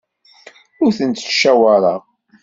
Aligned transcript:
Ur 0.83 0.91
tent-ttcawaṛeɣ. 0.97 2.01